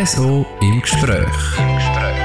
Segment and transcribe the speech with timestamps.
[0.00, 1.28] RSO im Gespräch.
[1.58, 2.16] Im Gespräch.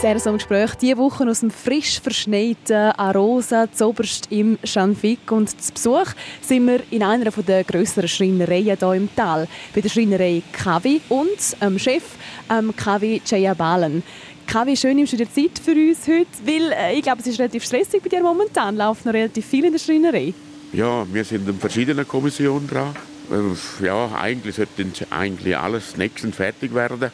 [0.00, 5.30] Sehr so im Gespräch diese Woche aus dem frisch verschneiten Arosa Zoberst im Schanfik.
[5.30, 9.88] Und zu Besuch sind wir in einer der grösseren Schreinereien hier im Tal, bei der
[9.88, 12.02] Schreinerei Kavi und dem Chef
[12.50, 14.02] ähm, Kavi Jayabalen.
[14.48, 17.38] Kavi, schön nimmst du dir Zeit für uns heute, weil äh, ich glaube, es ist
[17.38, 18.76] relativ stressig bei dir momentan.
[18.76, 20.34] Läuft noch relativ viel in der Schreinerei.
[20.72, 22.92] Ja, wir sind in verschiedenen Kommissionen dran.
[23.32, 27.10] Äh, ja, eigentlich sollte eigentlich alles nächstens fertig werden.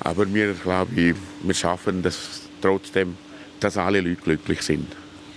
[0.00, 3.16] Aber wir, glaube ich, wir schaffen das trotzdem,
[3.60, 4.86] dass alle Leute glücklich sind.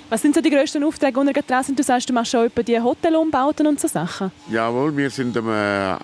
[0.09, 1.77] Was sind so die grössten Aufträge, die ihr dran sind?
[1.77, 4.31] Du sagst, du machst schon die Hotelumbauten und so Sachen.
[4.49, 5.95] Jawohl, wir sind am, äh,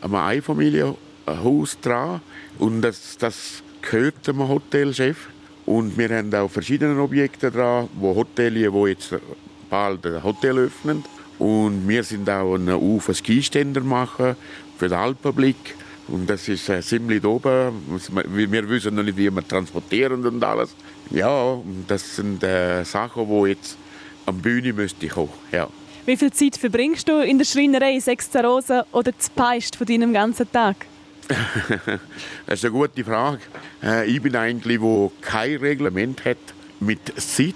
[0.00, 2.20] am Einfamilienhaus dran
[2.58, 5.28] und das, das gehört dem Hotelchef.
[5.66, 9.14] Und wir haben auch verschiedene Objekte dran, wo Hotelier, wo jetzt
[9.70, 11.02] bald ein Hotel öffnen.
[11.44, 14.34] Und wir sind auch einen Ufer Skiständer machen
[14.78, 15.76] für den Alpenblick.
[16.08, 17.82] Und das ist äh, ziemlich oben.
[18.26, 20.74] Wir wissen noch nicht, wie wir transportieren und alles.
[21.10, 23.76] Ja, das sind äh, Sachen, die jetzt
[24.24, 25.34] am Bühne müsste kommen.
[25.52, 25.68] Ja.
[26.06, 30.14] Wie viel Zeit verbringst du in der Schreinerei, sechs Rosen oder zu Peist von deinem
[30.14, 30.76] ganzen Tag?
[32.46, 33.40] das ist eine gute Frage.
[33.82, 36.38] Äh, ich bin eigentlich, wo kein Reglement hat
[36.80, 37.54] mit Zeit.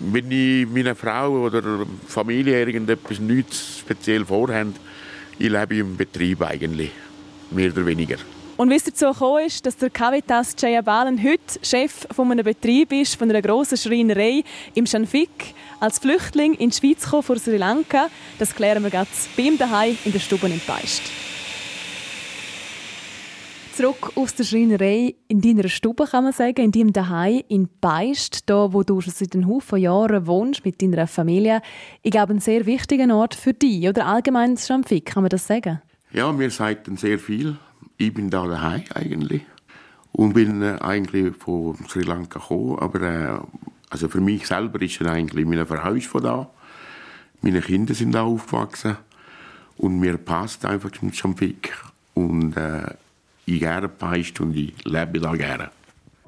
[0.00, 4.74] Wenn ich meiner Frau oder Familie irgendetwas nichts speziell vorhabe,
[5.38, 6.90] ich lebe im Betrieb eigentlich
[7.50, 8.16] mehr oder weniger.
[8.56, 12.92] Und wie es dazu gekommen ist, dass der Cavitas Jayabalen heute Chef von einem Betrieb
[12.92, 14.42] ist, von einer grossen Schreinerei
[14.74, 19.36] im Schanfik, als Flüchtling in die Schweiz gekommen, von Sri Lanka, das klären wir jetzt
[19.36, 21.02] bei ihm daheim in der Stube in Peist.
[23.78, 28.50] Zurück aus der Schreinerei in deiner Stube, kann man sagen, in deinem Daheim in Beist,
[28.50, 31.62] da wo du schon seit einem Haufen Jahren wohnst mit deiner Familie.
[32.02, 35.80] Ich glaube, ein sehr wichtiger Ort für dich oder allgemein Schanfik, kann man das sagen?
[36.10, 37.56] Ja, mir sagten sehr viel.
[37.98, 39.42] Ich bin da daheim eigentlich
[40.10, 43.38] und bin äh, eigentlich von Sri Lanka gekommen, aber äh,
[43.90, 46.50] also für mich selber ist es eigentlich, meine Frau ist von da,
[47.42, 48.96] meine Kinder sind da aufgewachsen
[49.76, 51.76] und mir passt einfach zum Schamfik
[52.14, 52.82] und äh,
[53.48, 55.70] ich gerne peist und ich lebe da gerne.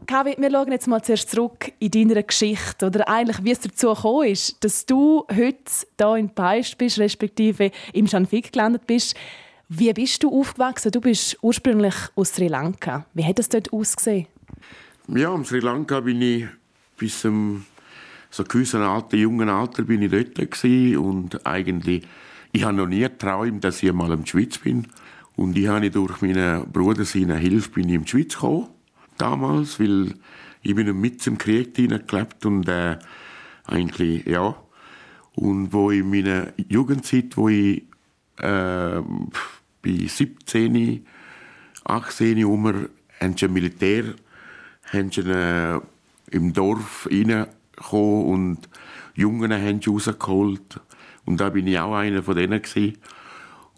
[0.06, 3.94] Kavi, wir schauen jetzt mal zuerst zurück in deine Geschichte oder eigentlich, wie es dazu
[3.94, 5.56] gekommen ist, dass du heute
[5.98, 9.14] hier in Peist bist, respektive im Schanfik gelandet bist.
[9.68, 10.90] Wie bist du aufgewachsen?
[10.90, 13.06] Du bist ursprünglich aus Sri Lanka.
[13.14, 14.26] Wie hat es dort ausgesehen?
[15.06, 16.46] Ja, in Sri Lanka bin ich
[16.96, 17.66] bis zum
[18.30, 20.64] so gewissen alten, jungen Alter bin ich dort
[20.96, 22.06] und eigentlich
[22.52, 24.86] ich habe noch nie geträumt, dass ich mal in der Schweiz bin
[25.40, 28.68] und ich habe durch meinen Bruder seine Hilfe bin ich in die Schweiz gekommen
[29.16, 30.14] damals, weil
[30.60, 32.98] ich bin mit zum Krieg hineingelebt und äh,
[33.64, 34.54] eigentlich ja
[35.36, 37.84] und wo in meiner Jugendzeit, wo ich
[38.36, 39.00] äh,
[39.82, 41.06] bei 17,
[41.84, 44.04] 18 Uhr haben sie Militär
[44.92, 45.80] haben sie, äh,
[46.32, 48.58] im Dorf reingekommen und
[49.14, 50.80] Jungen haben sie rausgeholt.
[51.24, 52.60] Und da bin ich auch einer von denen.
[52.60, 52.98] Gewesen.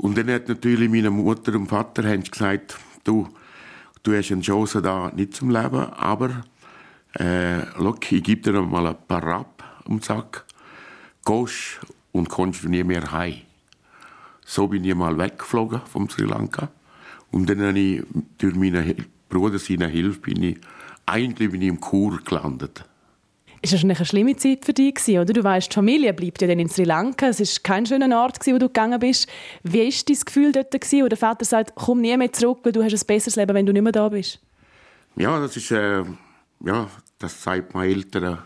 [0.02, 3.28] Und dann hat natürlich meine Mutter und Vater gesagt, du,
[4.02, 6.42] du hast eine Chance da nicht zum Leben, aber
[7.20, 10.44] äh, look, ich gebe dir mal ein paar Rapp den Sack,
[11.24, 11.78] gehst
[12.10, 13.42] und kommst nie mehr heim.
[14.44, 16.68] So bin ich mal weggeflogen vom Sri Lanka.
[17.30, 18.02] Und dann habe ich
[18.38, 20.58] durch meinen Bruder seine Hilfe bin ich,
[21.06, 22.84] eigentlich bin ich im Kur gelandet.
[23.62, 25.24] Ist das eine schlimme Zeit für dich oder?
[25.24, 27.28] Du weißt, die Familie bleibt ja dann in Sri Lanka.
[27.28, 29.28] Es ist kein schöner Ort, wo du gegangen bist.
[29.62, 32.82] Wie war dein Gefühl dort, wo der Vater sagt, komm nie mehr zurück, weil du
[32.82, 34.40] hast ein besseres Leben, wenn du nicht mehr da bist?
[35.14, 36.02] Ja, das ist, äh,
[36.64, 36.88] ja,
[37.20, 38.38] das sagt meine Eltern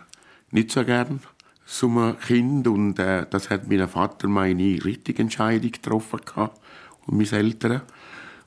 [0.51, 1.21] nicht so gern
[1.65, 6.61] zum Kind und äh, das hat mein Vater meine richtige Entscheidung getroffen gehabt,
[7.07, 7.83] und meine Eltern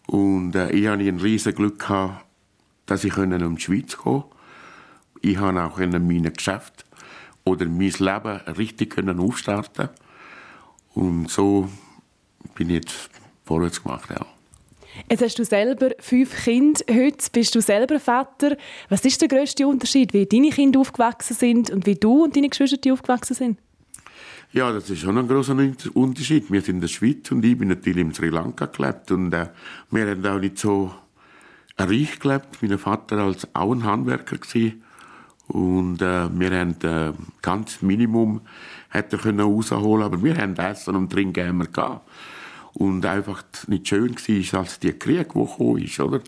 [0.08, 2.26] und äh, ich hatte ein riesiges Glück gehabt,
[2.86, 4.24] dass ich in die Schweiz kommen
[5.22, 6.86] Ich konnte auch in meinem Geschäft
[7.44, 9.90] oder mein Leben richtig können aufstarten
[10.94, 11.70] und so
[12.56, 13.10] bin ich jetzt
[13.46, 14.26] vorwärts gemacht, ja.
[15.10, 16.82] Jetzt hast du selber fünf Kinder.
[16.90, 18.58] Heute bist du selber Vater.
[18.90, 22.50] Was ist der grösste Unterschied, wie deine Kinder aufgewachsen sind und wie du und deine
[22.50, 23.60] Geschwister aufgewachsen sind?
[24.52, 25.56] Ja, das ist schon ein großer
[25.94, 26.52] Unterschied.
[26.52, 29.48] Wir sind in der Schweiz und ich bin natürlich in Sri Lanka gelebt und äh,
[29.92, 30.92] wir haben auch nicht so
[31.78, 32.62] reich gelebt.
[32.62, 34.84] Mein Vater als auch ein Handwerker gewesen.
[35.50, 37.12] Und äh, wir haben äh,
[37.42, 38.42] ganz Minimum
[38.90, 42.08] hätte können rausholen, aber wir haben Essen und Trinken immer gehabt
[42.74, 46.22] und einfach nicht schön war, als der Krieg, der gekommen ist, oder?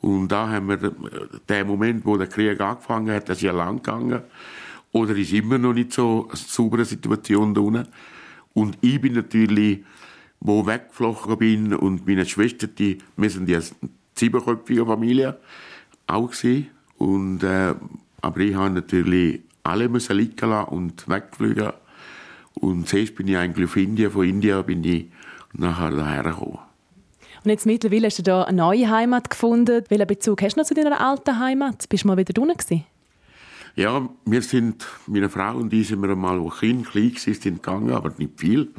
[0.00, 0.76] Und da haben wir
[1.48, 4.22] den Moment, wo der Krieg angefangen hat, das ist ja lang gegangen,
[4.92, 7.88] oder ist immer noch nicht so eine saubere Situation da unten.
[8.54, 9.84] Und ich bin natürlich
[10.40, 15.38] wo weggeflogen bin und meine Schwester, die, wir sind ja eine siebenköpfige Familie,
[16.06, 16.68] auch gewesen.
[16.96, 17.74] Und, äh,
[18.20, 21.72] aber ich habe natürlich alle müssen liegen lassen und wegfliegen.
[22.54, 25.06] Und zuerst bin ich eigentlich auf Indien, von Indien bin ich
[25.52, 26.58] nachher daher gekommen.
[27.44, 29.84] Und jetzt mittlerweile hast du da eine neue Heimat gefunden.
[29.88, 31.88] Welchen Bezug hast du noch zu deiner alten Heimat?
[31.88, 32.56] Bist du mal wieder drinnen
[33.76, 37.62] Ja, wir sind, meine Frau und ich sind wir einmal, wo Kind klein waren, sind
[37.62, 38.70] gegangen, aber nicht viel.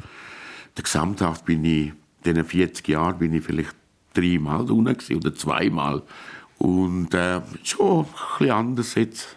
[0.76, 1.94] Der Gesamthaft bin ich, in
[2.34, 3.74] diesen 40 Jahren bin ich vielleicht
[4.12, 6.02] dreimal drinnen oder zweimal.
[6.60, 8.06] Und äh, schon ein
[8.38, 9.36] bisschen anders jetzt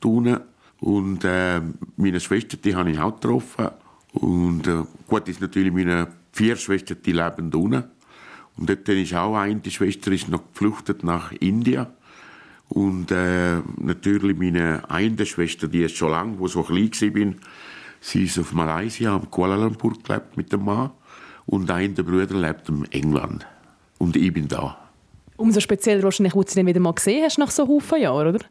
[0.00, 0.40] drinnen.
[0.80, 1.60] Und äh,
[1.96, 3.68] meine Schwester, die habe ich auch getroffen.
[4.12, 7.84] Und äh, gut, ist natürlich meine vier Schwestern, die leben unten.
[8.56, 11.86] Und dort ist auch eine, die Schwester ist noch geflüchtet nach Indien.
[12.68, 17.34] Und äh, natürlich meine eine Schwester, die ist schon lange, wo so klein war,
[18.00, 20.90] sie ist auf Malaysia, auf Kuala Lumpur gelebt mit dem Mann.
[21.46, 23.46] Und ein der Brüder lebt in England.
[23.98, 24.83] Und ich bin da.
[25.36, 28.34] Umso spezieller wahrscheinlich, als du sie dann wieder mal gesehen hast nach so Haufen Jahren,
[28.34, 28.44] oder?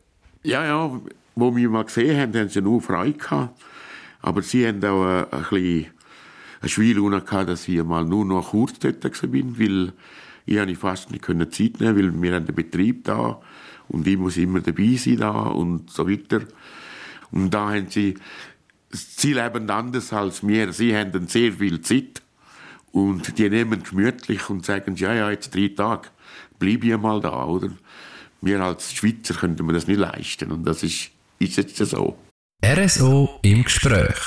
[0.44, 1.02] Ja, ja.
[1.36, 3.60] Wo wir mal gesehen haben, haben sie nur Freude gehabt.
[4.22, 5.88] Aber sie haben auch ein bisschen
[6.62, 9.94] eine Schwierigkeit gehabt, dass ich mal nur noch kurz dort war, weil
[10.46, 13.42] ich habe fast nicht Zeit nehmen weil wir haben den Betrieb da
[13.90, 16.42] und ich muss immer dabei sein da und so weiter.
[17.32, 18.16] Und da haben sie,
[18.92, 22.22] sie leben anders als wir, sie haben sehr viel Zeit
[22.94, 26.10] und die nehmen gemütlich und sagen, ja, ja, jetzt drei Tage,
[26.60, 27.70] bleib ich mal da, oder?
[28.42, 31.10] Wir als Schweizer könnten wir das nicht leisten und das ist,
[31.40, 32.16] ist jetzt so.
[32.64, 34.20] RSO im Gespräch.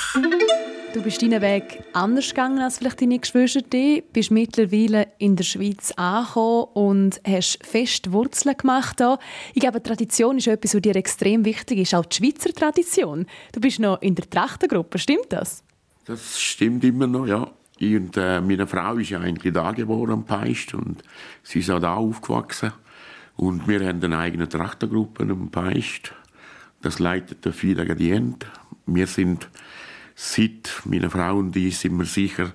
[0.93, 3.61] Du bist deinen Weg anders gegangen als vielleicht deine Geschwister.
[3.61, 8.97] Du bist mittlerweile in der Schweiz angekommen und hast fest Wurzeln gemacht.
[8.97, 9.19] Hier.
[9.53, 13.27] Ich glaube, Tradition ist etwas, was dir extrem wichtig ist, auch die Schweizer Tradition.
[13.53, 15.63] Du bist noch in der Trachtengruppe, stimmt das?
[16.05, 17.51] Das stimmt immer noch, ja.
[17.79, 21.03] Und äh, meine Frau ist ja eigentlich da geboren am Peist und
[21.43, 22.71] sie ist auch da aufgewachsen.
[23.35, 26.13] Und wir haben eine eigene Trachtengruppe am Peist.
[26.81, 28.47] Das leitet der Fida Gadient.
[28.87, 29.47] Wir sind
[30.15, 32.51] seit meiner Frau und ich sind wir sicher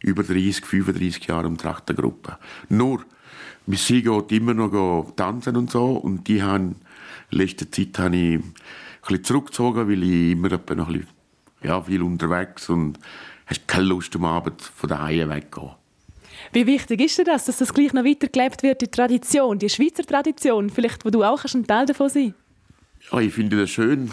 [0.00, 2.38] über 30, 35 Jahre im Trachtengruppe.
[2.68, 3.04] Nur,
[3.66, 6.76] sie geht immer noch tanzen und so und die haben,
[7.30, 8.54] in letzter Zeit habe ich ein
[9.06, 11.06] bisschen zurückgezogen, weil ich immer noch ein bisschen,
[11.62, 12.98] ja, viel unterwegs und
[13.46, 15.70] hast keine Lust am Abend von daheim weggehen.
[16.52, 20.04] Wie wichtig ist dir das, dass das gleich noch weitergelebt wird, die Tradition, die Schweizer
[20.04, 22.34] Tradition, vielleicht, wo du auch ein Teil davon sein
[23.10, 24.10] Ja, ich finde das schön,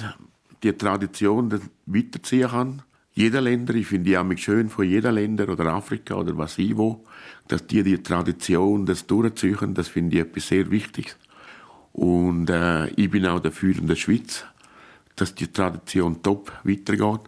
[0.63, 2.81] die Tradition weiterziehen kann.
[3.13, 7.03] Jeder Länder, ich finde auch schön von jeder Länder oder Afrika oder was ich wo,
[7.47, 11.17] dass die die Tradition, das durchziehen, das finde ich etwas sehr Wichtiges.
[11.91, 14.45] Und äh, ich bin auch dafür in der Schweiz,
[15.15, 17.21] dass die Tradition top weitergeht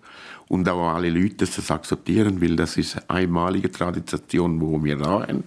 [0.48, 5.28] und auch alle Leute das akzeptieren, weil das ist eine einmalige Tradition, die wir da
[5.28, 5.44] haben.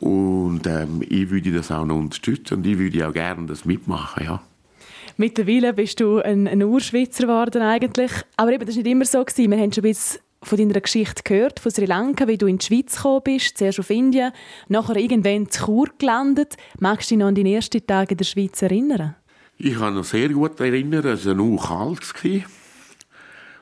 [0.00, 4.24] Und ähm, ich würde das auch noch unterstützen und ich würde auch gerne das mitmachen,
[4.24, 4.42] ja.
[5.16, 8.10] Mittlerweile bist du ein, ein Urschweizer geworden eigentlich.
[8.36, 9.22] Aber eben, das war nicht immer so.
[9.24, 9.50] Gewesen.
[9.50, 9.96] Wir haben schon ein
[10.42, 13.78] von deiner Geschichte gehört, von Sri Lanka, wie du in die Schweiz gekommen bist, zuerst
[13.78, 14.32] auf Indien,
[14.68, 16.56] nachher irgendwann in Chur gelandet.
[16.80, 19.14] Magst du dich noch an deine ersten Tage in der Schweiz erinnern?
[19.58, 22.00] Ich kann mich sehr gut erinnern, es war nur kalt.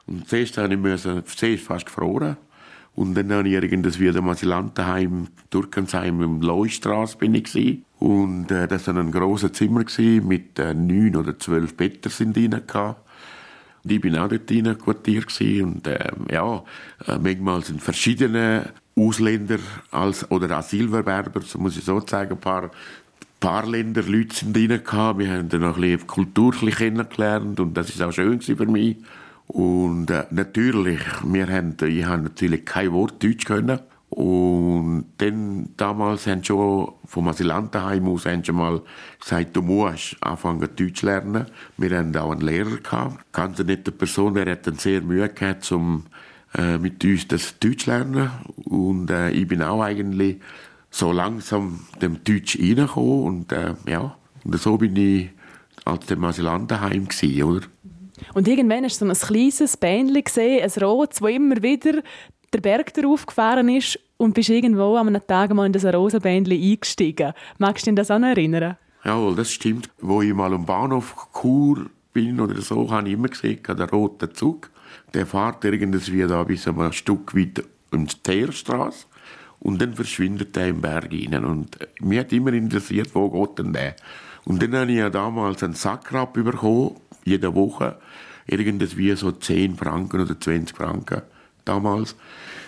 [0.06, 2.36] Und zuerst musste ich zuerst fast gefroren.
[2.94, 7.84] Und dann habe ich irgendwie wieder im Asylantenheim, Turkensheim, im Leustrasse bin ich gewesen.
[7.98, 12.36] Und äh, das war ein grosses Zimmer gewesen, mit äh, neun oder zwölf Betten sind
[12.36, 12.54] drin.
[12.54, 16.62] Und ich bin auch dort drin quartiert und äh, ja,
[17.06, 19.58] manchmal sind verschiedene Ausländer
[19.90, 22.70] als, oder Asylbewerber, so muss ich so sagen, ein paar,
[23.40, 25.18] paar Länder Leute sind drin gehabt.
[25.18, 28.98] Wir haben dann noch ein bisschen Kultur kennengelernt und das ist auch schön für mich.
[29.46, 33.80] Und äh, natürlich, wir haben, ich habe natürlich kein Wort Deutsch können.
[34.10, 38.82] Und dann, damals haben schon vom Asylantenheim aus haben schon mal
[39.20, 41.46] gesagt, du musst anfangen Deutsch lernen.
[41.76, 43.32] Wir hatten auch einen Lehrer gehabt.
[43.32, 46.06] Ganz eine nette Person, der hat dann sehr Mühe gehabt, um
[46.58, 48.30] äh, mit uns das Deutsch zu lernen.
[48.64, 50.40] Und äh, ich bin auch eigentlich
[50.90, 53.24] so langsam dem Deutsch reingekommen.
[53.24, 55.30] Und äh, ja, und so bin ich
[55.84, 57.08] als dem Asylantenheim
[57.44, 57.66] oder?
[58.34, 62.02] Und irgendwann hast du so ein kleines Bändchen gesehen, ein rotes, das immer wieder
[62.52, 66.60] der Berg darauf gefahren ist und bist irgendwo an einem Tag mal in das Rosenbändchen
[66.60, 67.32] eingestiegen.
[67.58, 68.76] Magst du dich das auch noch erinnern?
[69.04, 69.88] Jawohl, das stimmt.
[70.00, 74.30] Wo ich mal am Bahnhof Chur bin oder so, habe ich immer gesehen, der rote
[74.32, 74.70] Zug.
[75.14, 79.06] Der fährt irgendwie da bis ein Stück weit in die Teerstraße
[79.60, 81.44] und dann verschwindet er im Berg rein.
[81.44, 83.94] Und mich hat immer interessiert, wo geht denn der?
[84.44, 87.96] Und dann habe ich ja damals einen Sackrab bekommen, jede Woche
[88.46, 91.22] irgendwie so 10 Franken oder 20 Franken
[91.64, 92.16] damals.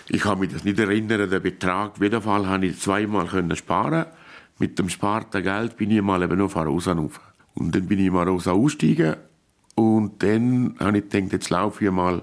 [0.07, 1.93] Ich kann mich das nicht erinnern, den Betrag.
[1.93, 4.05] Auf jeden Fall konnte ich zweimal sparen.
[4.59, 7.19] Mit dem sparten Geld bin ich mal eben auf Arosa rauf.
[7.55, 9.15] Und dann bin ich mal Arosa ausgestiegen.
[9.75, 12.21] Und dann habe ich gedacht, jetzt laufe ich mal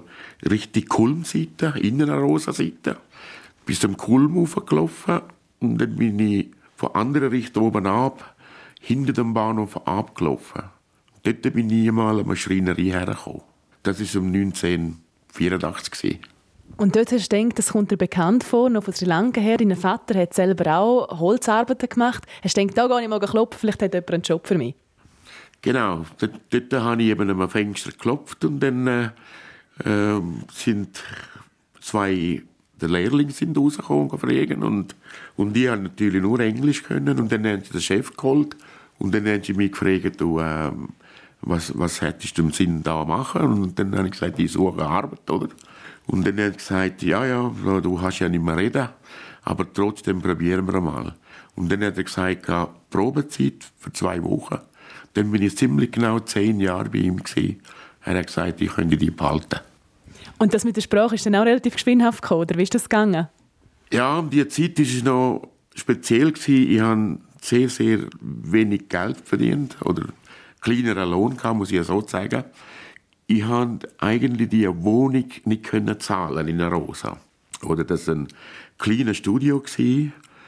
[0.49, 2.97] richtig Kulmseite, innen Arosa-Seite.
[3.71, 5.21] Bis zum Kulm hochgelaufen.
[5.61, 8.35] Und dann bin ich von anderer Richtung oben ab,
[8.81, 10.63] hinter dem Bahnhof abgelaufen.
[11.23, 13.43] Dort bin ich mal an eine Schreinerei hergekommen.
[13.83, 16.19] Das war um 1984.
[16.75, 19.55] Und dort hast du gedacht, das kommt dir bekannt vor, noch von Sri Lanka her.
[19.55, 22.25] Dein Vater hat selber auch Holzarbeiten gemacht.
[22.43, 24.75] Hast du gedacht, da gehe ich mal klopfen, vielleicht hat jemand einen Job für mich?
[25.61, 29.11] Genau, dort, dort habe ich eben am Fenster geklopft und dann äh,
[29.85, 31.01] äh, sind
[31.79, 32.43] zwei
[32.81, 34.95] der Lehrlinge sind rausgekommen fragen und,
[35.35, 38.55] und die haben natürlich nur Englisch können und dann haben sie den Chef geholt
[38.99, 40.71] und dann haben sie mich gefragt, du, äh,
[41.41, 43.41] was, was hättest du im Sinn da machen?
[43.41, 45.49] Und dann habe ich gesagt, ich suche Arbeit, oder?
[46.07, 48.89] Und dann hat er gesagt, ja, ja, du hast ja nicht mehr reden,
[49.43, 51.15] aber trotzdem probieren wir mal.
[51.55, 52.47] Und dann hat er gesagt,
[52.89, 54.59] Probezeit für zwei Wochen.
[55.13, 57.61] Dann bin ich ziemlich genau zehn Jahre bei ihm gewesen.
[58.03, 59.59] Er hat gesagt, ich könnte die behalten.
[60.37, 62.89] Und das mit der Sprache ist dann auch relativ geschwindhaft gekommen, oder wie ist das
[62.89, 63.27] gegangen?
[63.91, 66.33] Ja, die Zeit war noch speziell.
[66.47, 70.05] Ich habe sehr, sehr wenig Geld verdient oder
[70.61, 72.43] kleineren Lohn gehabt, muss ich ja so sagen.
[73.27, 77.17] Ich konnte eigentlich die Wohnung nicht zahlen in Rosa.
[77.63, 78.27] Oder das war ein
[78.77, 79.63] kleines Studio.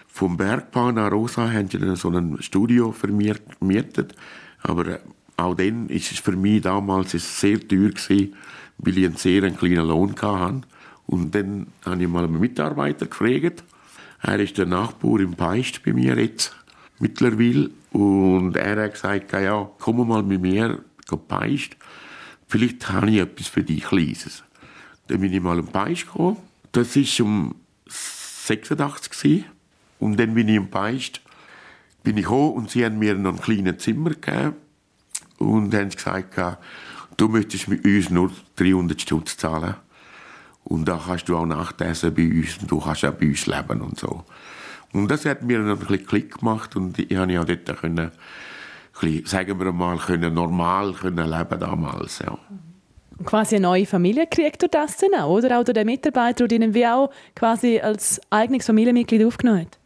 [0.08, 4.16] Vom Bergbahn nach Rosa haben sie dann so ein Studio vermietet.
[4.62, 5.00] Aber äh,
[5.38, 8.36] auch dann ist es für mich damals sehr teuer gewesen,
[8.84, 10.62] weil ich einen sehr kleinen Lohn hatte.
[11.08, 13.64] Und dann habe ich mal einen Mitarbeiter gefragt.
[14.22, 16.56] Er ist der Nachbar im Peist bei mir jetzt
[17.00, 17.70] mittlerweile.
[17.92, 20.80] Und er hat gesagt, ja, komm mal mit mir,
[21.28, 21.76] Peist.
[22.48, 24.44] Vielleicht habe ich etwas für dich Kleines.
[25.08, 26.38] Dann bin ich mal im Peist gekommen.
[26.72, 27.56] Das war um
[27.88, 29.46] 86
[30.00, 31.22] Und dann bin ich im Peist,
[32.04, 34.56] bin ich gekommen und sie haben mir noch ein kleines Zimmer gegeben
[35.38, 36.58] und haben gesagt,
[37.18, 39.76] du möchtest mit uns nur 300 Stutz zahlen.
[40.64, 43.82] Und da kannst du auch Nachtessen bei uns und du kannst auch bei uns leben
[43.82, 44.24] und so.
[44.94, 48.12] Und das hat mir dann ein bisschen Klick gemacht und ich konnte ja dort können,
[49.00, 52.20] bisschen, sagen wir mal, können normal können leben damals.
[52.20, 52.38] Ja.
[53.26, 55.60] Quasi eine neue Familie kriegt du das dann auch, oder?
[55.60, 59.80] Auch der Mitarbeiter, der ihn wie auch quasi als eigenes Familienmitglied aufgenommen hat?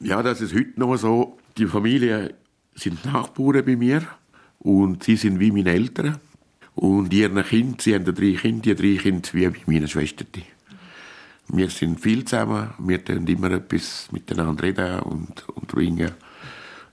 [0.00, 1.38] Ja, das ist heute noch so.
[1.58, 2.34] Die Familie
[2.74, 4.02] sind Nachbarn bei mir
[4.58, 6.18] und sie sind wie meine Eltern.
[6.74, 10.24] Und ihre Kinder, sie haben drei Kinder, die drei Kinder wie bei meiner Schwester.
[11.48, 16.12] Wir sind viel zusammen, wir können immer etwas miteinander reden und, und bringen.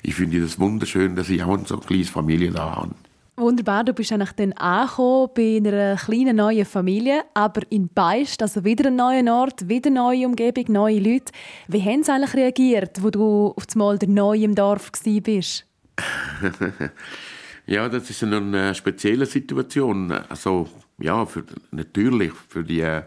[0.01, 2.96] Ich finde es wunderschön, dass ich auch so eine kleine Familie da habe.
[3.39, 8.63] Wunderbar, du bist eigentlich dann angekommen bei einer kleinen neuen Familie, aber in Beist, also
[8.63, 11.31] wieder ein neuer Ort, wieder eine neue Umgebung, neue Leute.
[11.67, 14.91] Wie haben sie eigentlich reagiert, wo du auf einmal der Neue im Dorf
[15.22, 15.67] bist?
[17.67, 20.12] ja, das ist eine spezielle Situation.
[20.12, 20.67] Also
[21.00, 23.03] ja, für, natürlich für die äh,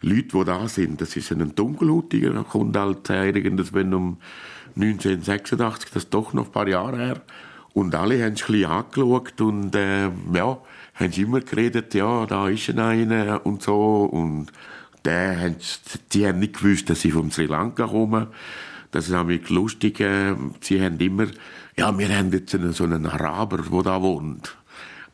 [0.00, 1.00] Leute, die da sind.
[1.00, 4.18] Das ist ein Dunkelhutiger, der kommt halt äh, irgendwann um
[4.76, 7.22] 1986, das ist doch noch ein paar Jahre her.
[7.72, 10.58] Und alle haben es ein bisschen angeschaut und äh, ja,
[10.94, 14.04] haben immer geredet, ja, da ist einer und so.
[14.04, 14.46] Und
[15.04, 18.28] die haben nicht gewusst, dass ich von Sri Lanka komme.
[18.96, 20.00] Das ist nämlich lustig.
[20.00, 21.26] Äh, sie haben immer,
[21.76, 24.56] ja, wir haben jetzt so einen Araber, der da wohnt.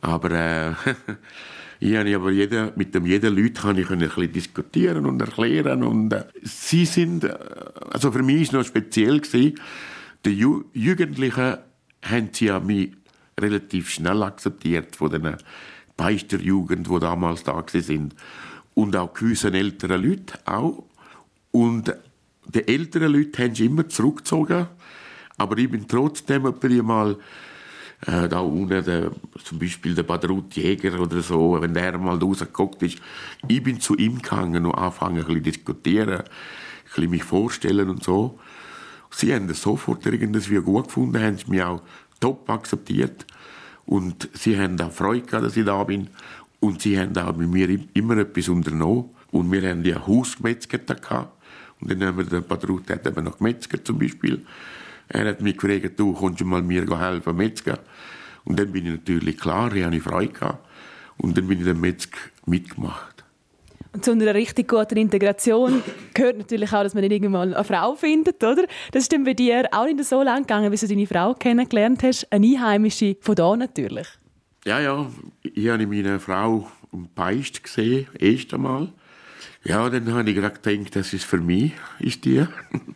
[0.01, 0.73] Aber äh,
[1.81, 5.83] Ich habe aber jeder, mit dem jeden Leuten kann ich ein bisschen diskutieren und erklären
[5.83, 7.37] und äh, sie sind, äh,
[7.91, 9.57] also für mich ist noch speziell gewesen,
[10.25, 11.57] die Ju Jugendlichen
[12.03, 12.93] haben sie ja mich
[13.41, 15.37] relativ schnell akzeptiert von den
[15.97, 18.15] Beisterjugend, die damals da sind
[18.75, 20.85] und auch gewisse ältere Leute auch
[21.51, 21.93] und
[22.47, 24.67] die älteren Leute haben sich immer zurückgezogen,
[25.39, 27.17] aber ich bin trotzdem mal
[28.07, 29.13] äh, da unten, der,
[29.45, 32.99] zum Beispiel der Badrut Jäger oder so, wenn der mal rausgeguckt ist,
[33.49, 36.25] ich bin zu ihm gegangen und angefangen ein bisschen diskutieren, ein
[36.85, 38.39] bisschen mich vorstellen und so.
[39.11, 41.83] Sie haben das sofort irgendwie gut gefunden, haben mich auch
[42.19, 43.27] top akzeptiert.
[43.85, 46.09] Und sie haben auch Freude gehabt, dass ich da bin.
[46.61, 49.11] Und sie haben auch mit mir immer etwas unternommen.
[49.31, 50.91] Und wir haben ja Haus gemetzget
[51.83, 52.45] und dann haben wir den
[52.87, 54.43] der hat eben noch gemetzget zum Beispiel
[55.13, 57.79] er hat mich gefragt, du kommst du mal mir helfen, Metzger.
[58.45, 60.67] Und dann bin ich natürlich klar, ich hatte Freude gehabt.
[61.19, 63.25] Und dann bin ich den Metzger mitgemacht.
[63.93, 65.83] Und zu einer richtig guten Integration
[66.15, 68.65] gehört natürlich auch, dass man irgendwann eine Frau findet, oder?
[68.91, 72.03] Das ist dann bei dir auch nicht so lang gegangen, bis du deine Frau kennengelernt
[72.03, 72.27] hast.
[72.33, 74.09] Eine Einheimische von da natürlich.
[74.65, 75.11] Ja, ja.
[75.43, 78.89] Ich habe meine Frau im Peist gesehen, erst einmal.
[79.65, 82.45] Ja, dann habe ich gerade gedacht, das ist für mich, ist die.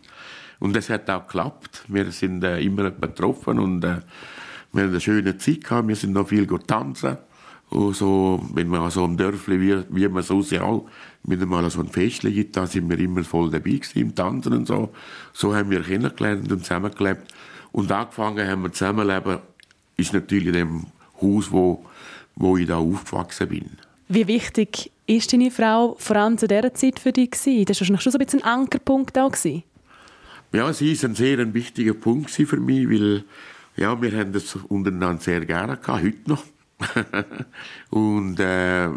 [0.58, 1.85] Und das hat auch geklappt.
[1.88, 4.00] Wir sind äh, immer betroffen und äh,
[4.73, 5.87] wir haben eine schöne Zeit gehabt.
[5.87, 7.18] Wir sind noch viel tanzen.
[7.68, 10.88] Und so, wenn man so im Dörfli, wie, wie man so auch,
[11.25, 14.54] mit einmal so ein Festchen gibt, da sind wir immer voll dabei gewesen, im Tanzen
[14.54, 14.94] und so.
[15.32, 17.32] So haben wir kennengelernt und zusammengelebt.
[17.73, 19.40] Und angefangen haben wir zusammenleben,
[19.96, 20.87] ist natürlich in dem
[21.20, 21.85] Haus, wo,
[22.35, 23.70] wo ich da aufgewachsen bin.
[24.08, 27.64] Wie wichtig ist deine Frau vor allem zu dieser Zeit für dich gewesen?
[27.64, 29.34] Das war schon so ein bisschen ein Ankerpunkt auch.
[30.52, 33.25] Ja, sie ist ein sehr ein wichtiger Punkt für mich, weil
[33.76, 36.44] ja, wir haben das untereinander sehr gerne gehabt, heute noch.
[37.90, 38.88] und äh,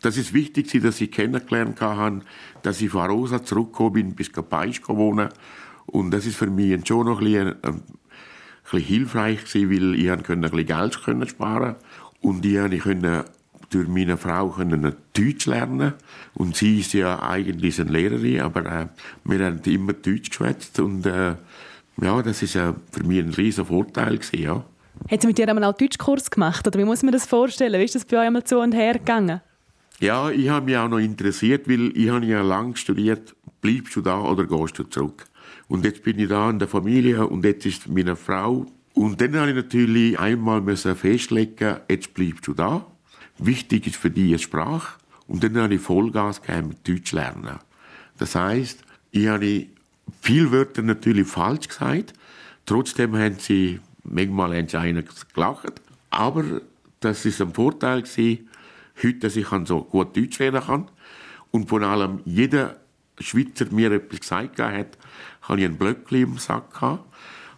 [0.00, 2.22] das ist wichtig, dass ich kennengelernt habe,
[2.62, 5.28] dass ich von Rosa zurückgekommen bin, bis Kapaisch wohnen.
[5.86, 7.82] Und das ist für mich schon noch ein bisschen, ein, ein
[8.62, 11.76] bisschen hilfreich weil ich ein bisschen Geld können sparen
[12.20, 13.24] und ich konnte
[13.70, 15.94] durch meine Frau können Deutsch lernen
[16.34, 18.86] und sie ist ja eigentlich eine Lehrerin, aber äh,
[19.24, 21.36] wir haben immer Deutsch geschwätzt und äh,
[22.02, 24.64] ja, das ist äh, für mich ein riesen Vorteil gewesen, ja.
[25.10, 27.80] Hat sie mit dir einmal auch Deutschkurs gemacht oder wie muss man das vorstellen?
[27.80, 29.40] Wie ist das bei euch einmal zu und her gegangen?
[30.00, 34.00] Ja, ich habe mich auch noch interessiert, weil ich habe ja lange studiert, bleibst du
[34.00, 35.26] da oder gehst du zurück?
[35.68, 38.66] Und jetzt bin ich da in der Familie und jetzt ist meine Frau.
[38.94, 42.86] Und dann habe ich natürlich einmal festlegen, jetzt bleibst du da.
[43.42, 44.98] Wichtig ist für die Sprache.
[45.26, 47.58] Und dann habe ich Vollgas gegeben mit Deutsch lernen.
[48.18, 48.82] Das heisst,
[49.12, 49.66] ich habe
[50.20, 52.12] viele Wörter natürlich falsch gesagt.
[52.66, 55.80] Trotzdem haben sie, manchmal einen gelacht.
[56.10, 56.44] Aber
[57.00, 58.48] das ist ein Vorteil gewesen,
[59.02, 60.88] heute, dass ich so gut Deutsch reden kann.
[61.50, 62.76] Und vor allem jeder
[63.18, 64.98] Schweizer mir etwas gesagt hat,
[65.42, 67.04] habe ich ein Blöckchen im Sack gehabt,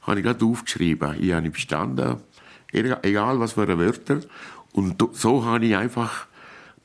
[0.02, 1.16] habe ich gerade aufgeschrieben.
[1.20, 2.16] Ich habe bestanden,
[2.72, 4.20] egal was für Wörter.
[4.72, 6.26] Und so habe ich einfach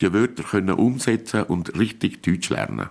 [0.02, 2.90] die Wörter können umsetzen und richtig Deutsch lernen.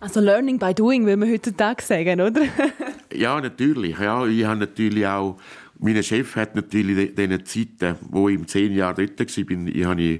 [0.00, 2.42] Also Learning by Doing, will man heutzutage sagen, oder?
[3.12, 3.98] ja, natürlich.
[3.98, 5.38] Ja, ich habe natürlich auch,
[5.78, 10.18] mein Chef hat natürlich diese Zeiten, wo ich zehn Jahre dort war, ich habe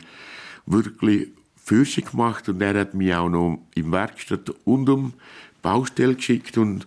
[0.67, 5.15] wirklich Fürsche gemacht und er hat mich auch noch im Werkstatt und um
[5.63, 6.85] Baustelle geschickt und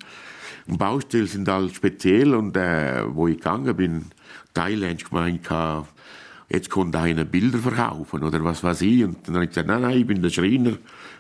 [0.68, 4.06] und Baustellen sind halt speziell und äh, wo ich gegangen bin,
[4.54, 5.50] Thailand gemeint,
[6.54, 9.04] jetzt kommt einer Bilder verkaufen oder was weiß ich.
[9.04, 10.78] Und dann habe ich gesagt, nein, nein, ich bin der Schreiner,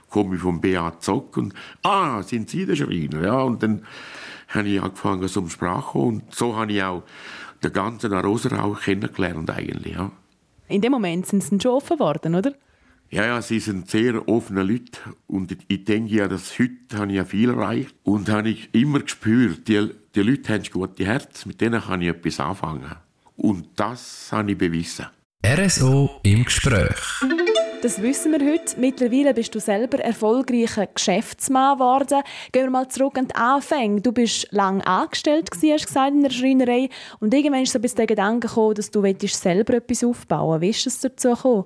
[0.09, 3.23] komme vom BA Zock und, ah, sind Sie der Schreiner?
[3.23, 3.83] Ja, und dann
[4.49, 7.03] habe ich angefangen zum Sprache und so habe ich auch
[7.63, 8.49] den ganzen Arosa
[8.81, 10.11] kennengelernt eigentlich, ja.
[10.67, 12.53] In dem Moment sind sie schon offen geworden, oder?
[13.09, 17.17] Ja, ja, sie sind sehr offene Leute und ich denke ja, dass heute habe ich
[17.17, 21.45] ja viel erreicht und habe ich immer gespürt, die, die Leute haben ein gutes Herz,
[21.45, 22.95] mit denen kann ich etwas anfangen.
[23.35, 25.05] Und das habe ich bewiesen.
[25.45, 26.95] RSO im Gespräch.
[27.81, 28.79] Das wissen wir heute.
[28.79, 32.21] Mittlerweile bist du selber erfolgreicher Geschäftsmann geworden.
[32.53, 33.99] Gehen wir mal zurück an die Anfänge.
[33.99, 36.87] Du bist lange angestellt gewesen, hast gesagt, in der Schreinerei.
[37.19, 40.87] Und irgendwann ist so bis der Gedanke gekommen, dass du selber etwas aufbauen Wie ist
[40.87, 41.65] es dazu gekommen?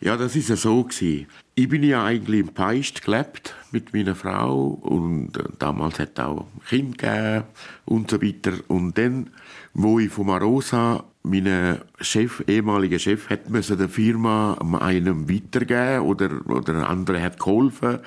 [0.00, 1.28] Ja, das ist ja so gewesen.
[1.54, 6.46] Ich bin ja eigentlich im Peist gelebt mit meiner Frau und äh, damals hat auch
[6.46, 7.44] ein Kind gegeben
[7.84, 8.52] und so weiter.
[8.68, 9.28] Und dann,
[9.74, 16.30] wo ich von Marosa mein Chef, ehemaliger Chef, hat müssen der Firma einem weitergeben oder,
[16.48, 17.98] oder ein anderer hat geholfen.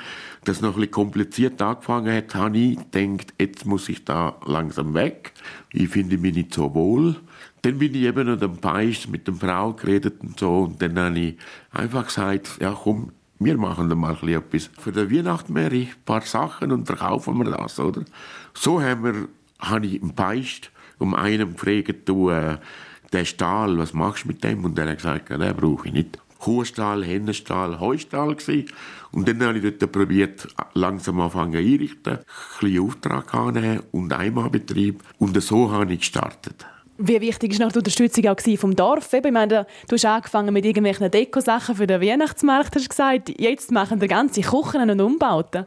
[0.43, 4.95] Das noch ein bisschen kompliziert angefangen hat, habe ich gedacht, jetzt muss ich da langsam
[4.95, 5.33] weg.
[5.71, 7.15] Ich finde mich nicht so wohl.
[7.61, 10.97] Dann bin ich eben an dem Peis mit der Frau geredet und so und dann
[10.97, 11.37] habe ich
[11.71, 14.69] einfach gesagt, ja komm, wir machen da mal etwas.
[14.79, 18.03] Für die Weihnacht mehr ein paar Sachen und verkaufen wir das, oder?
[18.53, 19.27] So haben wir,
[19.59, 22.57] habe ich im Peist um einen gefragt, du, äh,
[23.11, 24.63] der Stahl, was machst du mit dem?
[24.63, 26.19] Und er hat gesagt, ja, den brauche ich nicht.
[26.39, 28.69] Kuhstall, Hennenstall, Heustall gewesen.
[29.11, 32.25] Und dann habe ich dort probiert, langsam anfangen einrichten, ein
[32.59, 35.01] bisschen Auftrag annehmen und Einmalbetrieb.
[35.17, 36.65] Und so habe ich gestartet.
[36.97, 39.11] Wie wichtig war die Unterstützung auch vom Dorf?
[39.11, 43.33] Ich meine, du hast angefangen mit irgendwelchen Dekosachen für den Weihnachtsmarkt, hast gesagt.
[43.37, 45.65] Jetzt machen die ganze Küchen und Umbauten.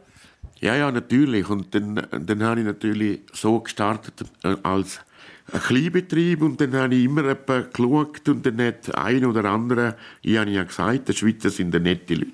[0.59, 1.47] Ja, ja, natürlich.
[1.47, 4.99] Und dann, dann habe ich natürlich so gestartet äh, als
[5.53, 10.37] ein Kleinbetrieb und dann habe ich immer geschaut und dann hat ein oder andere, ich
[10.37, 12.31] habe ja gesagt, die Schweizer sind nette Leute.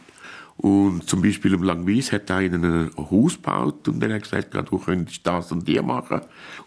[0.57, 4.77] Und zum Beispiel im Langwies hat einer ein Haus gebaut und dann hat gesagt, du
[4.79, 6.21] könntest das und die machen.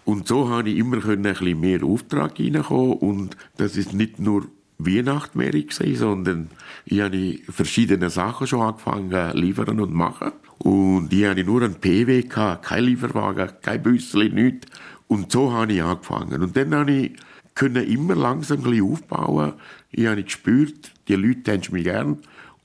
[0.04, 4.46] Und so habe ich immer ein bisschen mehr Auftrag reinkommen und das ist nicht nur
[4.78, 5.52] Weihnacht mehr
[5.94, 6.50] sondern
[6.84, 10.32] ich habe verschiedene Sachen schon angefangen liefern und machen.
[10.58, 14.68] Und ich hatte nur einen PW, kein Lieferwagen, kein Büssel, nichts.
[15.08, 16.42] Und so habe ich angefangen.
[16.42, 17.12] Und dann habe ich
[17.60, 19.54] immer langsam ein aufbauen.
[19.90, 22.18] Ich habe gespürt, die Leute haben mich gern.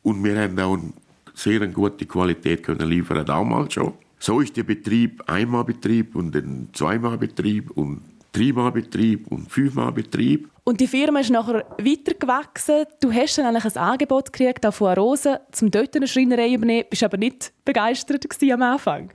[0.03, 0.93] Und wir haben auch einen
[1.33, 3.93] sehr eine gute Qualität können liefern, damals schon.
[4.19, 9.91] So ist der Betrieb einmal Betrieb und dann zweimal Betrieb und dreimal Betrieb und fünfmal
[9.91, 10.49] Betrieb.
[10.63, 12.85] Und die Firma ist nachher weitergewachsen.
[13.01, 16.85] Du hast dann eigentlich ein Angebot gekriegt, von Arosa, zum dort eine Schreinerei übernehmen.
[16.89, 19.11] Bist aber nicht begeistert am Anfang?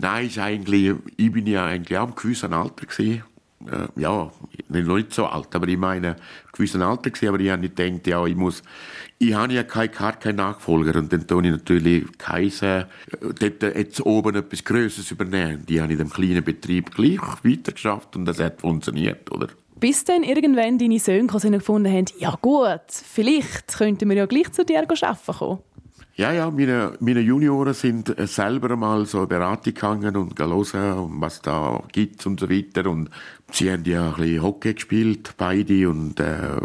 [0.00, 3.24] Nein, ist eigentlich, ich bin ja eigentlich auch im gewissen Alter gewesen.
[3.66, 4.30] Äh, ja,
[4.68, 6.14] noch nicht so alt, aber ich meine,
[6.52, 8.62] gewissen Alter gewesen, aber ich habe nicht gedacht, ja, ich muss,
[9.18, 12.86] ich habe ja keine Karte, keinen Nachfolger und dann tue ich natürlich Kaiser, äh,
[13.20, 15.66] dort jetzt oben etwas Größeres übernehmen.
[15.66, 19.48] Die habe ich in dem kleinen Betrieb gleich weitergeschafft und das hat funktioniert, oder?
[19.80, 24.64] Bis dann irgendwann deine Söhne gefunden haben, ja gut, vielleicht könnten wir ja gleich zu
[24.64, 25.58] dir arbeiten kommen.
[26.18, 31.80] Ja, ja, meine, meine Junioren sind selber mal so Beratung gegangen und hören, was da
[31.92, 32.90] gibt und so weiter.
[32.90, 33.08] Und
[33.52, 35.88] sie haben ja ein bisschen Hockey gespielt, beide.
[35.88, 36.58] Und, äh,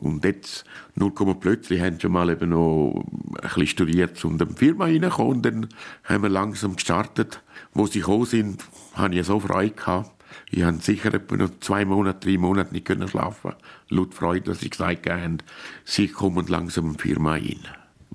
[0.00, 0.64] und jetzt,
[0.96, 5.32] nur plötzlich, haben sie mal eben noch ein bisschen studiert und in die Firma reingekommen.
[5.32, 5.68] Und dann
[6.02, 7.40] haben wir langsam gestartet.
[7.74, 10.10] Wo sie gekommen sind, habe ich so Freude gehabt.
[10.50, 13.52] Ich habe sicher etwa noch zwei Monate, drei Monate nicht können schlafen.
[13.90, 15.38] Laut Freude, dass sie gesagt haben,
[15.84, 17.64] sie kommen langsam in die Firma rein.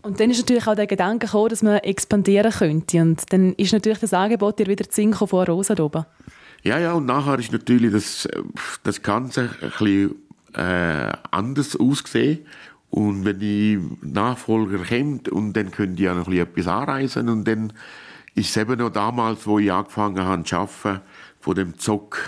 [0.04, 3.02] Und dann ist natürlich auch der Gedanke gekommen, dass man expandieren könnte.
[3.02, 6.06] Und dann ist natürlich das Angebot dir wieder Zink von Rosa oben.
[6.62, 8.28] Ja, ja, und nachher ist natürlich das,
[8.84, 10.16] das Ganze ein bisschen
[10.56, 12.46] äh, anders ausgesehen.
[12.90, 17.74] Und wenn die Nachfolger kommt und dann können die ja noch etwas anreisen und dann
[18.36, 21.02] ist es eben noch damals, wo ich angefangen habe zu arbeiten,
[21.40, 22.20] von dem Zock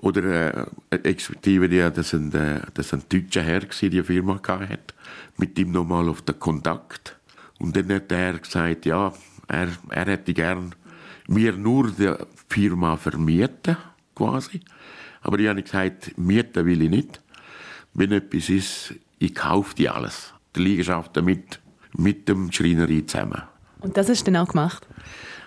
[0.00, 4.94] oder äh, exekutiven, die, das ein, äh, das ein deutscher Herr gewesen, die Firma hat,
[5.36, 7.16] mit ihm nochmal auf den Kontakt.
[7.58, 9.12] Und dann hat er gesagt, ja,
[9.48, 10.74] er, er hätte gern
[11.28, 12.12] mir nur die
[12.48, 13.76] Firma vermieten,
[14.14, 14.60] quasi.
[15.22, 17.20] Aber ich habe gesagt, mieten will ich nicht.
[17.94, 20.34] Wenn etwas ist, ich kaufe die alles.
[20.54, 21.60] Die Liegenschaft mit,
[21.96, 23.42] mit dem Schreinerei zusammen.
[23.80, 24.86] Und das du dann auch gemacht?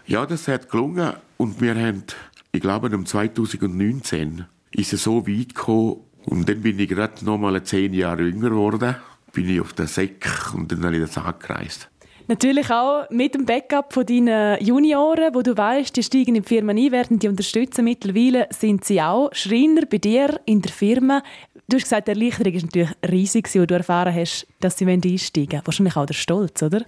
[0.05, 1.13] Ja, das hat gelungen.
[1.37, 2.03] Und wir haben
[2.51, 7.37] ich glaube, um 2019 ist es so weit gekommen und dann bin ich gerade noch
[7.37, 8.95] mal zehn Jahre jünger geworden,
[9.33, 11.89] bin ich auf der Sek und dann habe ich das angereist.
[12.27, 16.47] Natürlich auch mit dem Backup von deinen Junioren, wo du weißt, die steigen in die
[16.47, 17.85] Firma ein, werden die unterstützen.
[17.85, 21.23] Mittlerweile sind sie auch Schreiner bei dir in der Firma.
[21.67, 25.53] Du hast gesagt, die Erleichterung ist natürlich riesig, als du erfahren hast, dass sie einsteigen
[25.53, 25.65] wollen.
[25.65, 26.85] Wahrscheinlich auch der Stolz, oder?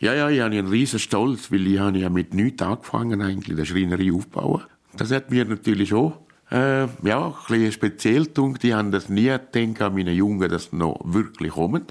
[0.00, 3.56] Ja, ja, ich habe einen riesen Stolz, weil ich habe ja mit nichts angefangen, eigentlich,
[3.56, 4.64] der Schreinerei aufzubauen.
[4.96, 8.62] Das hat mir natürlich auch äh, ja, ein bisschen speziell gedacht.
[8.62, 11.84] Die haben das nie gedacht an meine Jungen, dass sie noch wirklich kommen.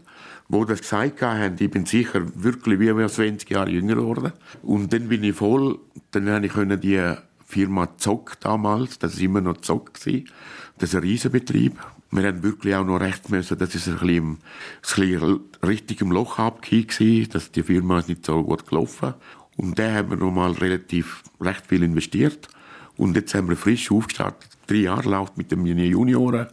[0.48, 4.34] Wo das gesagt haben, ich bin sicher wirklich wie 20 Jahre jünger geworden.
[4.62, 5.80] Und dann bin ich voll,
[6.12, 11.02] dann habe ich die Firma Zock damals, das war immer noch Zock, das ist ein
[11.02, 11.78] Riesenbetrieb.
[12.12, 14.39] Wir haben wirklich auch noch recht müssen, das ist ein bisschen, ein
[14.82, 19.13] bisschen richtig im Loch abgegeben, dass die Firma nicht so gut gelaufen.
[19.58, 22.48] Und da haben wir noch mal relativ recht viel investiert.
[22.97, 24.49] Und jetzt haben wir frisch aufgestartet.
[24.67, 26.47] Drei Jahre läuft mit den Junioren.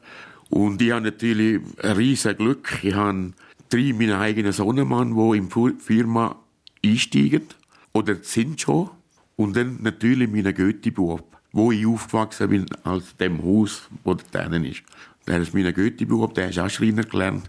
[0.48, 2.78] Und ich habe natürlich ein riesiges Glück.
[2.82, 3.32] Ich habe
[3.68, 6.36] drei meiner eigenen Sonnenmann, die in die Firma
[6.84, 7.44] einsteigen.
[7.92, 8.90] Oder sind schon.
[9.36, 14.64] Und dann natürlich meine Goethe-Bub, wo ich aufgewachsen bin, als dem Haus, wo der drinnen
[14.64, 14.82] ist.
[15.26, 17.48] Der ist mein Goethe-Bub, der ist auch Schreiner gelernt.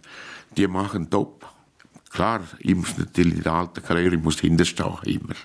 [0.56, 1.46] Die machen top.
[2.12, 5.36] Klar, ich muss natürlich in der alten Karriere, ich muss hinterstehen, immer.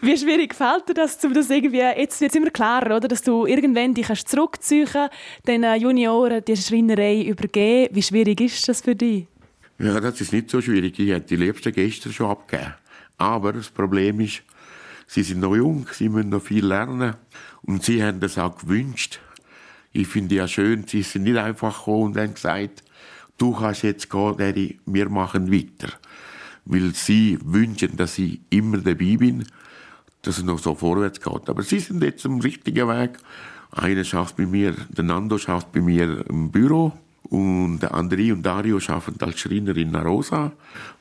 [0.00, 3.22] Wie schwierig fällt dir das, um das irgendwie, jetzt wird es immer klarer, oder, dass
[3.22, 5.08] du irgendwann dich kannst zurückziehen
[5.46, 7.94] den Junioren die Schreinerei übergeben.
[7.94, 9.26] Wie schwierig ist das für dich?
[9.78, 10.98] Ja, das ist nicht so schwierig.
[10.98, 12.74] Ich hätte die liebsten Gäste schon abgegeben.
[13.16, 14.42] Aber das Problem ist,
[15.06, 17.14] sie sind noch jung, sie müssen noch viel lernen.
[17.62, 19.20] Und sie haben das auch gewünscht.
[19.92, 22.82] Ich finde ja schön, sie sind nicht einfach gekommen und haben gesagt,
[23.38, 25.92] du kannst jetzt gehen, Daddy, wir machen weiter.
[26.68, 29.44] Weil sie wünschen, dass ich immer dabei bin
[30.22, 31.48] dass es noch so vorwärts geht.
[31.48, 33.18] Aber sie sind jetzt am richtigen Weg.
[33.70, 36.92] Einer schafft bei mir, der Nando schafft bei mir im Büro
[37.24, 40.52] und der André und Dario arbeiten als Schreiner in Narosa.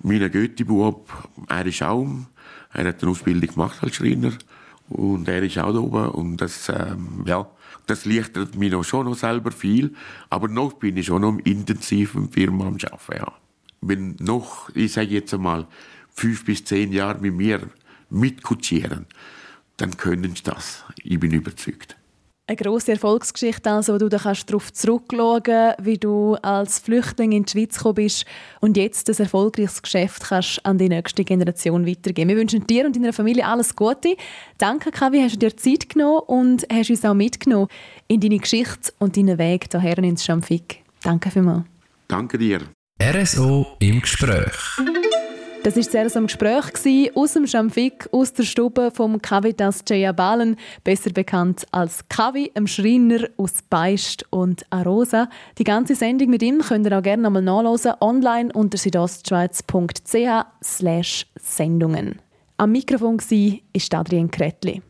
[0.03, 1.10] Mein Götti-Bub,
[1.47, 2.08] er ist auch,
[2.73, 4.34] er hat eine Ausbildung gemacht als Schreiner
[4.89, 7.47] und er ist auch da oben und das, ähm, ja,
[7.86, 9.93] das lichtert mich noch schon noch selber viel,
[10.30, 13.34] aber noch bin ich schon noch intensiv im Firma am Arbeiten, ja.
[13.82, 15.68] Wenn noch, ich sage jetzt einmal,
[16.10, 17.62] fünf bis zehn Jahre mit mir
[18.10, 19.06] mitkutschieren,
[19.78, 20.84] dann können sie das.
[21.04, 21.96] Ich bin überzeugt.
[22.50, 27.52] Eine grosse Erfolgsgeschichte, also, wo du darauf zurückschauen kannst, wie du als Flüchtling in die
[27.52, 28.26] Schweiz gekommen bist
[28.62, 32.30] und jetzt das erfolgreiches Geschäft kannst an die nächste Generation weitergeben.
[32.30, 34.16] Wir wünschen dir und deiner Familie alles Gute.
[34.58, 37.68] Danke, Kavi, hast du dir Zeit genommen und hast uns auch mitgenommen
[38.08, 40.86] in deine Geschichte und deinen Weg hierher ins Schamfik.
[41.04, 41.66] Danke vielmals.
[42.08, 42.62] Danke dir.
[42.99, 44.53] RSO im Gespräch.
[45.63, 50.12] Das war sehr so ein Gespräch aus dem Schamfik, aus der Stube vom Cavitas Jaya
[50.13, 55.29] Balen, besser bekannt als Kavi, einem Schreiner aus Beist und Arosa.
[55.60, 61.27] Die ganze Sendung mit ihm könnt ihr auch gerne nochmal nachlesen, online unter südostschweiz.ch slash
[61.36, 62.19] Sendungen.
[62.57, 64.81] Am Mikrofon war Adrian Kretli.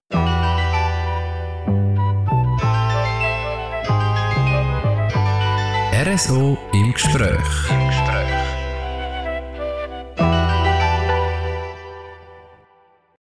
[6.05, 7.86] RSO im Gespräch.
[10.17, 10.46] Bye.